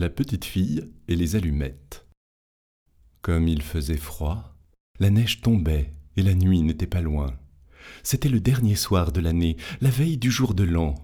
La 0.00 0.10
petite 0.10 0.44
fille 0.44 0.88
et 1.08 1.16
les 1.16 1.34
allumettes. 1.34 2.06
Comme 3.20 3.48
il 3.48 3.62
faisait 3.62 3.96
froid, 3.96 4.54
la 5.00 5.10
neige 5.10 5.40
tombait 5.40 5.92
et 6.16 6.22
la 6.22 6.34
nuit 6.34 6.62
n'était 6.62 6.86
pas 6.86 7.00
loin. 7.00 7.36
C'était 8.04 8.28
le 8.28 8.38
dernier 8.38 8.76
soir 8.76 9.10
de 9.10 9.20
l'année, 9.20 9.56
la 9.80 9.90
veille 9.90 10.16
du 10.16 10.30
jour 10.30 10.54
de 10.54 10.62
l'an. 10.62 10.94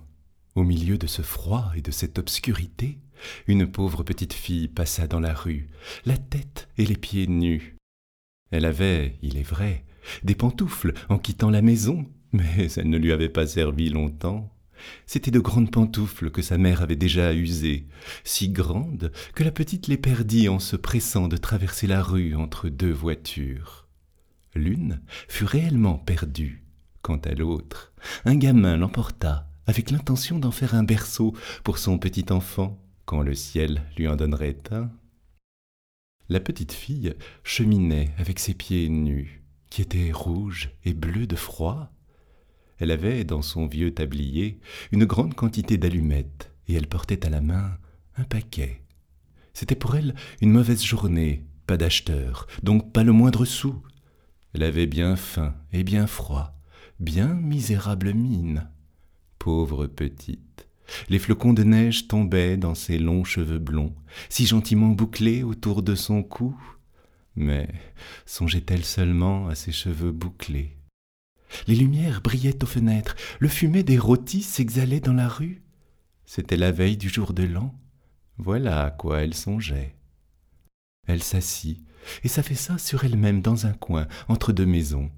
Au 0.55 0.63
milieu 0.63 0.97
de 0.97 1.09
ce 1.09 1.23
froid 1.23 1.73
et 1.75 1.83
de 1.83 1.91
cette 1.91 2.21
obscurité, 2.21 3.01
une 3.49 3.67
pauvre 3.67 4.05
petite 4.05 4.33
fille 4.33 4.69
passa 4.69 5.09
dans 5.09 5.19
la 5.19 5.35
rue, 5.35 5.71
la 6.07 6.17
tête 6.17 6.69
et 6.79 6.87
les 6.87 6.97
pieds 6.97 7.27
nus. 7.27 7.75
Elle 8.53 8.65
avait, 8.65 9.19
il 9.23 9.37
est 9.39 9.43
vrai, 9.43 9.85
des 10.23 10.37
pantoufles 10.37 10.95
en 11.09 11.19
quittant 11.19 11.51
la 11.51 11.63
maison, 11.63 12.07
mais 12.33 12.69
elles 12.77 12.89
ne 12.91 12.99
lui 12.99 13.11
avaient 13.11 13.29
pas 13.29 13.49
servi 13.49 13.89
longtemps. 13.89 14.54
C'étaient 15.07 15.31
de 15.31 15.41
grandes 15.41 15.71
pantoufles 15.71 16.31
que 16.31 16.43
sa 16.43 16.59
mère 16.59 16.83
avait 16.83 16.97
déjà 16.97 17.35
usées, 17.35 17.87
si 18.25 18.49
grandes 18.49 19.13
que 19.35 19.45
la 19.45 19.51
petite 19.53 19.89
les 19.89 19.97
perdit 19.97 20.49
en 20.49 20.59
se 20.59 20.77
pressant 20.77 21.29
de 21.29 21.37
traverser 21.37 21.87
la 21.87 22.03
rue 22.03 22.35
entre 22.35 22.69
deux 22.69 22.93
voitures. 22.93 23.87
L'une 24.55 25.01
fut 25.29 25.45
réellement 25.45 25.99
perdue. 25.99 26.65
Quant 27.03 27.21
à 27.25 27.35
l'autre, 27.35 27.93
un 28.25 28.37
gamin 28.37 28.77
l'emporta 28.77 29.51
avec 29.67 29.91
l'intention 29.91 30.39
d'en 30.39 30.51
faire 30.51 30.75
un 30.75 30.85
berceau 30.85 31.35
pour 31.63 31.79
son 31.79 31.99
petit 31.99 32.27
enfant 32.31 32.79
quand 33.05 33.23
le 33.23 33.35
ciel 33.35 33.83
lui 33.97 34.09
en 34.09 34.17
donnerait 34.17 34.61
un. 34.71 34.91
La 36.29 36.41
petite 36.41 36.73
fille 36.73 37.15
cheminait 37.43 38.11
avec 38.19 38.39
ses 38.39 38.55
pieds 38.55 38.89
nus, 38.89 39.43
qui 39.69 39.83
étaient 39.83 40.13
rouges 40.13 40.71
et 40.85 40.95
bleus 40.95 41.27
de 41.27 41.37
froid, 41.37 41.93
elle 42.79 42.91
avait 42.91 43.25
dans 43.25 43.43
son 43.43 43.67
vieux 43.67 43.95
tablier 43.95 44.59
une 44.93 45.05
grande 45.05 45.35
quantité 45.35 45.77
d'allumettes, 45.77 46.53
et 46.69 46.75
elle 46.75 46.87
portait 46.87 47.27
à 47.27 47.31
la 47.31 47.41
main 47.41 47.77
un 48.17 48.25
paquet. 48.25 48.83
C'était 49.53 49.77
pour 49.77 49.95
elle 49.95 50.15
une 50.41 50.51
mauvaise 50.51 50.85
journée, 50.85 51.45
pas 51.67 51.77
d'acheteur, 51.77 52.47
donc 52.63 52.93
pas 52.93 53.05
le 53.05 53.13
moindre 53.13 53.45
sou. 53.45 53.83
Elle 54.53 54.63
avait 54.63 54.87
bien 54.87 55.17
faim 55.17 55.55
et 55.73 55.85
bien 55.85 56.07
froid, 56.07 56.59
bien 57.01 57.35
misérable 57.35 58.13
mine. 58.13 58.69
Pauvre 59.39 59.87
petite. 59.87 60.69
Les 61.09 61.19
flocons 61.19 61.55
de 61.55 61.63
neige 61.63 62.09
tombaient 62.09 62.57
dans 62.57 62.75
ses 62.75 62.99
longs 62.99 63.25
cheveux 63.25 63.59
blonds, 63.59 63.95
si 64.29 64.47
gentiment 64.47 64.89
bouclés 64.89 65.43
autour 65.43 65.83
de 65.83 65.95
son 65.95 66.23
cou. 66.23 66.57
Mais 67.37 67.69
songeait-elle 68.27 68.85
seulement 68.85 69.49
à 69.49 69.55
ses 69.55 69.73
cheveux 69.73 70.13
bouclés? 70.13 70.77
Les 71.67 71.75
lumières 71.75 72.21
brillaient 72.21 72.63
aux 72.63 72.67
fenêtres, 72.67 73.17
le 73.39 73.49
fumet 73.49 73.83
des 73.83 73.99
rôtis 73.99 74.43
s'exhalait 74.43 75.01
dans 75.01 75.13
la 75.13 75.29
rue. 75.29 75.63
C'était 76.27 76.57
la 76.57 76.73
veille 76.73 76.97
du 76.97 77.09
jour 77.09 77.33
de 77.33 77.45
l'an. 77.45 77.75
Voilà 78.39 78.85
à 78.85 78.91
quoi 78.91 79.23
elle 79.23 79.35
songeait. 79.35 79.95
Elle 81.07 81.23
s'assit 81.23 81.85
et 82.23 82.29
s'affaissa 82.29 82.79
sur 82.79 83.05
elle-même 83.05 83.41
dans 83.41 83.67
un 83.67 83.73
coin, 83.73 84.07
entre 84.29 84.53
deux 84.53 84.67
maisons. 84.67 85.11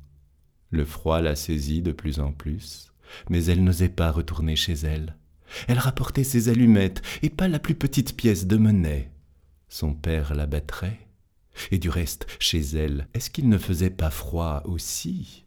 Le 0.70 0.84
froid 0.84 1.20
la 1.20 1.36
saisit 1.36 1.82
de 1.82 1.92
plus 1.92 2.20
en 2.20 2.32
plus, 2.32 2.92
mais 3.30 3.44
elle 3.44 3.64
n'osait 3.64 3.88
pas 3.88 4.10
retourner 4.10 4.56
chez 4.56 4.74
elle. 4.74 5.16
Elle 5.68 5.78
rapportait 5.78 6.24
ses 6.24 6.48
allumettes 6.48 7.02
et 7.22 7.30
pas 7.30 7.48
la 7.48 7.58
plus 7.58 7.74
petite 7.74 8.16
pièce 8.16 8.46
de 8.46 8.56
monnaie. 8.56 9.10
Son 9.68 9.94
père 9.94 10.34
la 10.34 10.46
battrait. 10.46 11.00
Et 11.70 11.78
du 11.78 11.88
reste, 11.88 12.26
chez 12.38 12.60
elle, 12.60 13.08
est-ce 13.14 13.30
qu'il 13.30 13.48
ne 13.48 13.58
faisait 13.58 13.90
pas 13.90 14.10
froid 14.10 14.62
aussi? 14.66 15.45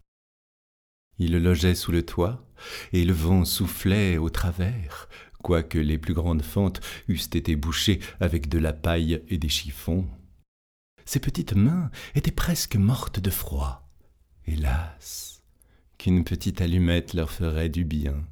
Il 1.20 1.38
logeait 1.38 1.75
sous 1.75 1.92
le 1.92 2.03
toit, 2.03 2.45
et 2.94 3.06
le 3.06 3.14
vent 3.14 3.45
soufflait 3.45 4.17
au 4.17 4.30
travers, 4.30 5.08
quoique 5.42 5.78
les 5.78 5.98
plus 5.98 6.14
grandes 6.14 6.42
fentes 6.42 6.81
eussent 7.08 7.30
été 7.34 7.56
bouchées 7.56 8.00
avec 8.20 8.50
de 8.50 8.58
la 8.58 8.73
paille 8.73 9.22
et 9.28 9.38
des 9.38 9.50
chiffons. 9.50 10.08
Ses 11.06 11.20
petites 11.20 11.53
mains 11.53 11.92
étaient 12.16 12.31
presque 12.31 12.76
mortes 12.76 13.20
de 13.20 13.30
froid. 13.30 13.89
Hélas, 14.45 15.44
qu'une 15.98 16.23
petite 16.23 16.61
allumette 16.61 17.14
leur 17.14 17.32
ferait 17.32 17.70
du 17.70 17.83
bien. 17.83 18.26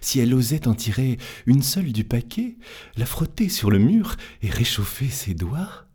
Si 0.00 0.18
elle 0.18 0.32
osait 0.32 0.66
en 0.66 0.74
tirer 0.74 1.18
une 1.46 1.62
seule 1.62 1.92
du 1.92 2.04
paquet, 2.04 2.56
la 2.96 3.06
frotter 3.06 3.48
sur 3.48 3.70
le 3.70 3.78
mur 3.78 4.16
et 4.42 4.48
réchauffer 4.48 5.08
ses 5.08 5.34
doigts, 5.34 5.86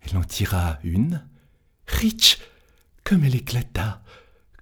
elle 0.00 0.16
en 0.18 0.24
tira 0.24 0.78
une. 0.84 1.26
Rich, 1.86 2.38
comme 3.04 3.24
elle 3.24 3.36
éclata, 3.36 4.02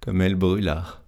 comme 0.05 0.21
elle 0.21 0.35
brûla. 0.35 1.03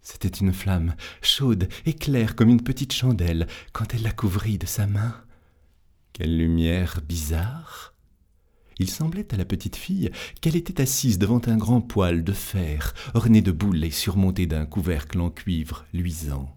C'était 0.00 0.26
une 0.26 0.52
flamme, 0.52 0.96
chaude 1.22 1.68
et 1.86 1.94
claire 1.94 2.34
comme 2.34 2.48
une 2.48 2.64
petite 2.64 2.92
chandelle, 2.92 3.46
quand 3.72 3.94
elle 3.94 4.02
la 4.02 4.10
couvrit 4.10 4.58
de 4.58 4.66
sa 4.66 4.88
main. 4.88 5.14
Quelle 6.12 6.36
lumière 6.36 7.00
bizarre 7.06 7.94
Il 8.80 8.90
semblait 8.90 9.32
à 9.32 9.36
la 9.36 9.44
petite 9.44 9.76
fille 9.76 10.10
qu'elle 10.40 10.56
était 10.56 10.82
assise 10.82 11.20
devant 11.20 11.40
un 11.46 11.56
grand 11.56 11.80
poêle 11.80 12.24
de 12.24 12.32
fer, 12.32 12.94
orné 13.14 13.42
de 13.42 13.52
boules 13.52 13.84
et 13.84 13.92
surmonté 13.92 14.46
d'un 14.46 14.66
couvercle 14.66 15.20
en 15.20 15.30
cuivre 15.30 15.86
luisant. 15.92 16.56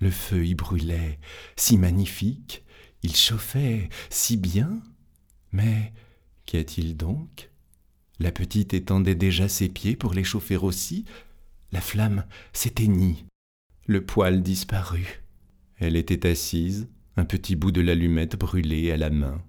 Le 0.00 0.12
feu 0.12 0.46
y 0.46 0.54
brûlait, 0.54 1.18
si 1.56 1.76
magnifique, 1.76 2.62
il 3.02 3.16
chauffait 3.16 3.88
si 4.10 4.36
bien. 4.36 4.80
Mais 5.50 5.92
qu'y 6.46 6.58
a-t-il 6.58 6.96
donc? 6.96 7.50
La 8.20 8.32
petite 8.32 8.74
étendait 8.74 9.14
déjà 9.14 9.48
ses 9.48 9.68
pieds 9.68 9.96
pour 9.96 10.14
les 10.14 10.24
chauffer 10.24 10.56
aussi. 10.56 11.04
La 11.72 11.80
flamme 11.80 12.24
s'éteignit. 12.52 13.24
Le 13.86 14.04
poêle 14.04 14.42
disparut. 14.42 15.22
Elle 15.76 15.96
était 15.96 16.28
assise, 16.28 16.88
un 17.16 17.24
petit 17.24 17.56
bout 17.56 17.70
de 17.70 17.80
l'allumette 17.80 18.36
brûlé 18.36 18.90
à 18.90 18.96
la 18.96 19.10
main. 19.10 19.42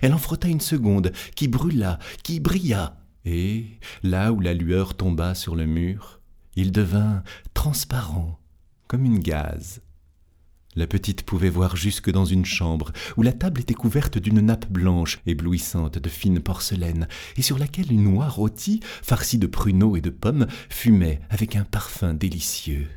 Elle 0.00 0.14
en 0.14 0.18
frotta 0.18 0.48
une 0.48 0.60
seconde, 0.60 1.12
qui 1.34 1.48
brûla, 1.48 1.98
qui 2.22 2.38
brilla, 2.38 3.02
et, 3.24 3.66
là 4.02 4.32
où 4.32 4.40
la 4.40 4.54
lueur 4.54 4.96
tomba 4.96 5.34
sur 5.34 5.54
le 5.54 5.66
mur, 5.66 6.20
il 6.56 6.72
devint 6.72 7.22
transparent, 7.54 8.38
comme 8.88 9.04
une 9.04 9.20
gaze. 9.20 9.82
La 10.74 10.86
petite 10.86 11.22
pouvait 11.22 11.50
voir 11.50 11.76
jusque 11.76 12.10
dans 12.10 12.24
une 12.24 12.46
chambre 12.46 12.92
où 13.18 13.22
la 13.22 13.32
table 13.32 13.60
était 13.60 13.74
couverte 13.74 14.16
d'une 14.16 14.40
nappe 14.40 14.70
blanche 14.70 15.20
éblouissante 15.26 15.98
de 15.98 16.08
fine 16.08 16.40
porcelaine 16.40 17.08
et 17.36 17.42
sur 17.42 17.58
laquelle 17.58 17.92
une 17.92 18.04
noix 18.04 18.28
rôtie, 18.28 18.80
farcie 19.02 19.36
de 19.36 19.46
pruneaux 19.46 19.96
et 19.96 20.00
de 20.00 20.08
pommes, 20.08 20.46
fumait 20.70 21.20
avec 21.28 21.56
un 21.56 21.64
parfum 21.64 22.14
délicieux. 22.14 22.88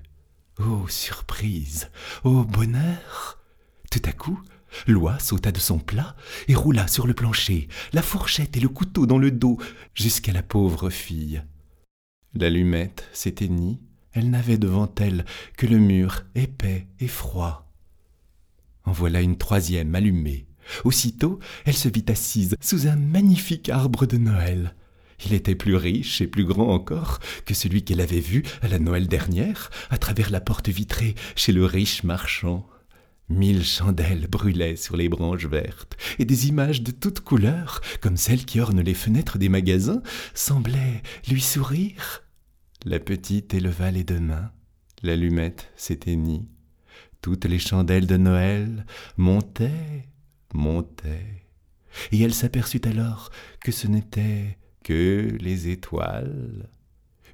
Oh 0.59 0.87
surprise 0.87 1.89
Oh 2.23 2.45
bonheur 2.45 3.39
Tout 3.91 4.01
à 4.05 4.13
coup, 4.13 4.39
l'oie 4.87 5.19
sauta 5.19 5.51
de 5.51 5.59
son 5.59 5.79
plat 5.79 6.15
et 6.47 6.55
roula 6.55 6.87
sur 6.87 7.07
le 7.07 7.13
plancher, 7.13 7.67
la 7.91 8.01
fourchette 8.01 8.55
et 8.55 8.61
le 8.61 8.69
couteau 8.69 9.05
dans 9.05 9.17
le 9.17 9.31
dos, 9.31 9.57
jusqu'à 9.93 10.31
la 10.31 10.43
pauvre 10.43 10.89
fille. 10.89 11.43
L'allumette 12.33 13.09
s'éteignit, 13.11 13.81
elle 14.13 14.29
n'avait 14.29 14.57
devant 14.57 14.89
elle 14.97 15.25
que 15.57 15.65
le 15.65 15.77
mur 15.77 16.23
épais 16.35 16.87
et 17.01 17.09
froid. 17.09 17.64
En 18.85 18.91
voilà 18.91 19.21
une 19.21 19.37
troisième 19.37 19.95
allumée. 19.95 20.47
Aussitôt, 20.83 21.39
elle 21.65 21.75
se 21.75 21.89
vit 21.89 22.05
assise 22.07 22.55
sous 22.59 22.87
un 22.87 22.95
magnifique 22.95 23.69
arbre 23.69 24.05
de 24.05 24.17
Noël. 24.17 24.75
Il 25.25 25.33
était 25.33 25.55
plus 25.55 25.75
riche 25.75 26.21
et 26.21 26.27
plus 26.27 26.45
grand 26.45 26.73
encore 26.73 27.19
que 27.45 27.53
celui 27.53 27.83
qu'elle 27.83 28.01
avait 28.01 28.19
vu 28.19 28.43
à 28.61 28.67
la 28.67 28.79
Noël 28.79 29.07
dernière, 29.07 29.69
à 29.89 29.97
travers 29.97 30.29
la 30.29 30.41
porte 30.41 30.69
vitrée 30.69 31.15
chez 31.35 31.51
le 31.51 31.65
riche 31.65 32.03
marchand. 32.03 32.67
Mille 33.29 33.63
chandelles 33.63 34.27
brûlaient 34.27 34.75
sur 34.75 34.97
les 34.97 35.09
branches 35.09 35.47
vertes, 35.47 35.97
et 36.19 36.25
des 36.25 36.47
images 36.47 36.83
de 36.83 36.91
toutes 36.91 37.21
couleurs, 37.21 37.81
comme 38.01 38.17
celles 38.17 38.45
qui 38.45 38.59
ornent 38.59 38.81
les 38.81 38.93
fenêtres 38.93 39.39
des 39.39 39.49
magasins, 39.49 40.03
semblaient 40.35 41.01
lui 41.27 41.41
sourire. 41.41 42.23
La 42.83 42.99
petite 42.99 43.53
éleva 43.55 43.89
les 43.89 44.03
deux 44.03 44.19
mains, 44.19 44.51
l'allumette 45.01 45.71
s'éteignit, 45.75 46.47
toutes 47.25 47.45
les 47.45 47.57
chandelles 47.57 48.05
de 48.05 48.17
Noël 48.17 48.85
montaient, 49.17 50.07
montaient, 50.53 51.47
et 52.11 52.21
elle 52.21 52.35
s'aperçut 52.35 52.81
alors 52.85 53.31
que 53.59 53.71
ce 53.71 53.87
n'étaient 53.87 54.59
que 54.83 55.35
les 55.39 55.69
étoiles. 55.69 56.69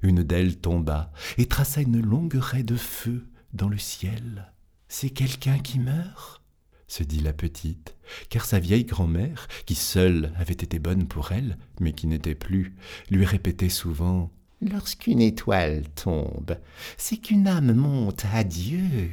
Une 0.00 0.22
d'elles 0.22 0.56
tomba 0.56 1.12
et 1.36 1.44
traça 1.44 1.82
une 1.82 2.00
longue 2.00 2.38
raie 2.40 2.62
de 2.62 2.76
feu 2.76 3.26
dans 3.52 3.68
le 3.68 3.76
ciel. 3.76 4.54
C'est 4.88 5.10
quelqu'un 5.10 5.58
qui 5.58 5.78
meurt 5.78 6.42
se 6.88 7.02
dit 7.02 7.20
la 7.20 7.34
petite, 7.34 7.94
car 8.30 8.46
sa 8.46 8.58
vieille 8.58 8.86
grand-mère, 8.86 9.46
qui 9.66 9.74
seule 9.74 10.32
avait 10.38 10.54
été 10.54 10.78
bonne 10.78 11.06
pour 11.06 11.32
elle, 11.32 11.58
mais 11.80 11.92
qui 11.92 12.06
n'était 12.06 12.34
plus, 12.34 12.74
lui 13.10 13.26
répétait 13.26 13.68
souvent 13.68 14.30
Lorsqu'une 14.62 15.20
étoile 15.20 15.82
tombe, 15.94 16.56
c'est 16.96 17.18
qu'une 17.18 17.46
âme 17.46 17.74
monte 17.74 18.24
à 18.32 18.42
Dieu. 18.42 19.10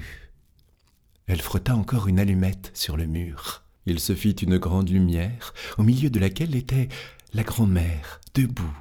Elle 1.30 1.42
frotta 1.44 1.76
encore 1.76 2.08
une 2.08 2.20
allumette 2.20 2.72
sur 2.74 2.98
le 2.98 3.06
mur. 3.06 3.62
Il 3.86 4.00
se 4.00 4.16
fit 4.16 4.32
une 4.32 4.58
grande 4.58 4.90
lumière, 4.90 5.54
au 5.78 5.84
milieu 5.84 6.10
de 6.10 6.20
laquelle 6.20 6.56
était 6.56 6.90
la 7.34 7.44
grand-mère, 7.44 8.20
debout, 8.34 8.76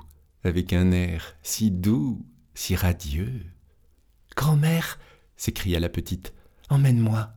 avec 0.44 0.72
un 0.72 0.90
air 0.90 1.36
si 1.42 1.70
doux, 1.70 2.24
si 2.54 2.74
radieux. 2.74 3.44
Grand-mère, 4.34 4.98
s'écria 5.36 5.78
la 5.78 5.90
petite, 5.90 6.32
emmène-moi. 6.70 7.34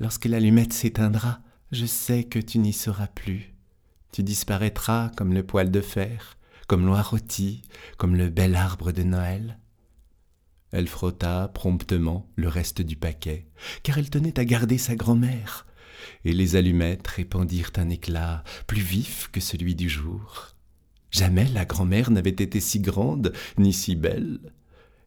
Lorsque 0.00 0.24
l'allumette 0.24 0.72
s'éteindra, 0.72 1.38
je 1.70 1.86
sais 1.86 2.24
que 2.24 2.40
tu 2.40 2.58
n'y 2.58 2.72
seras 2.72 3.06
plus. 3.06 3.54
Tu 4.10 4.24
disparaîtras 4.24 5.12
comme 5.16 5.34
le 5.34 5.44
poil 5.44 5.70
de 5.70 5.80
fer, 5.80 6.36
comme 6.66 6.84
l'oie 6.84 7.02
rôtie, 7.02 7.62
comme 7.96 8.16
le 8.16 8.28
bel 8.28 8.56
arbre 8.56 8.90
de 8.90 9.04
Noël. 9.04 9.60
Elle 10.70 10.88
frotta 10.88 11.48
promptement 11.48 12.28
le 12.36 12.48
reste 12.48 12.82
du 12.82 12.96
paquet, 12.96 13.46
car 13.82 13.98
elle 13.98 14.10
tenait 14.10 14.38
à 14.38 14.44
garder 14.44 14.78
sa 14.78 14.96
grand-mère, 14.96 15.66
et 16.24 16.32
les 16.32 16.56
allumettes 16.56 17.06
répandirent 17.06 17.72
un 17.76 17.88
éclat 17.88 18.44
plus 18.66 18.80
vif 18.80 19.28
que 19.32 19.40
celui 19.40 19.74
du 19.74 19.88
jour. 19.88 20.54
Jamais 21.10 21.48
la 21.48 21.64
grand-mère 21.64 22.10
n'avait 22.10 22.30
été 22.30 22.60
si 22.60 22.80
grande 22.80 23.32
ni 23.56 23.72
si 23.72 23.96
belle. 23.96 24.40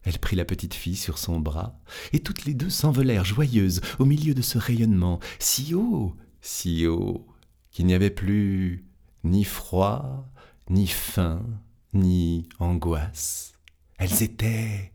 Elle 0.02 0.18
prit 0.18 0.34
la 0.34 0.44
petite 0.44 0.74
fille 0.74 0.96
sur 0.96 1.16
son 1.18 1.38
bras, 1.38 1.78
et 2.12 2.20
toutes 2.20 2.44
les 2.44 2.54
deux 2.54 2.70
s'envolèrent 2.70 3.24
joyeuses 3.24 3.80
au 4.00 4.04
milieu 4.04 4.34
de 4.34 4.42
ce 4.42 4.58
rayonnement, 4.58 5.20
si 5.38 5.74
haut, 5.74 6.16
si 6.40 6.86
haut, 6.86 7.26
qu'il 7.70 7.86
n'y 7.86 7.94
avait 7.94 8.10
plus 8.10 8.84
ni 9.22 9.44
froid, 9.44 10.28
ni 10.68 10.88
faim, 10.88 11.46
ni 11.94 12.48
angoisse. 12.58 13.54
Elles 13.98 14.24
étaient 14.24 14.91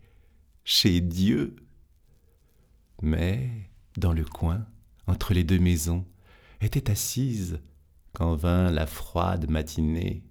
chez 0.68 1.00
Dieu. 1.00 1.56
Mais, 3.00 3.70
dans 3.96 4.12
le 4.12 4.26
coin, 4.26 4.66
entre 5.06 5.32
les 5.32 5.42
deux 5.42 5.58
maisons, 5.58 6.04
était 6.60 6.90
assise, 6.90 7.58
quand 8.12 8.34
vint 8.34 8.70
la 8.70 8.86
froide 8.86 9.48
matinée, 9.48 10.22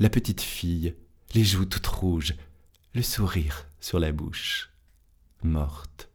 la 0.00 0.08
petite 0.08 0.40
fille, 0.40 0.96
les 1.34 1.44
joues 1.44 1.66
toutes 1.66 1.86
rouges, 1.86 2.34
le 2.94 3.02
sourire 3.02 3.66
sur 3.78 3.98
la 3.98 4.10
bouche, 4.10 4.70
morte, 5.42 6.08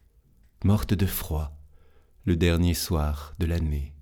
morte 0.63 0.95
de 0.95 1.05
froid, 1.05 1.55
le 2.25 2.35
dernier 2.35 2.73
soir 2.73 3.35
de 3.37 3.45
l'année. 3.45 3.93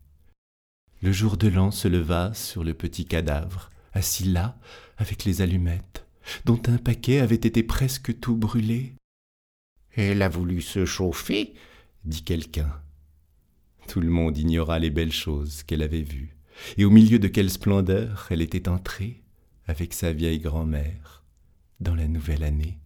Le 1.02 1.12
jour 1.12 1.36
de 1.36 1.50
l'an 1.50 1.72
se 1.72 1.90
leva 1.90 2.34
sur 2.34 2.64
le 2.64 2.74
petit 2.74 3.06
cadavre, 3.06 3.70
assis 3.92 4.24
là, 4.24 4.58
avec 4.98 5.26
les 5.26 5.42
allumettes, 5.42 6.08
dont 6.46 6.62
un 6.68 6.78
paquet 6.78 7.20
avait 7.20 7.36
été 7.36 7.64
presque 7.64 8.18
tout 8.22 8.38
brûlé. 8.38 8.96
Elle 9.98 10.22
a 10.22 10.30
voulu 10.30 10.62
se 10.62 10.86
chauffer, 10.86 11.56
dit 12.06 12.22
quelqu'un. 12.22 12.72
Tout 13.88 14.00
le 14.00 14.10
monde 14.10 14.38
ignora 14.38 14.78
les 14.78 14.92
belles 14.92 15.12
choses 15.12 15.64
qu'elle 15.64 15.82
avait 15.82 16.04
vues, 16.04 16.38
et 16.78 16.86
au 16.86 16.92
milieu 16.92 17.18
de 17.18 17.28
quelle 17.28 17.50
splendeur 17.50 18.28
elle 18.30 18.44
était 18.44 18.70
entrée, 18.70 19.24
avec 19.66 19.94
sa 19.94 20.12
vieille 20.12 20.40
grand-mère, 20.40 21.24
dans 21.80 21.96
la 21.96 22.08
nouvelle 22.08 22.44
année. 22.44 22.78